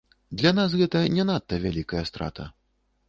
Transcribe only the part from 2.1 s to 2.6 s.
страта.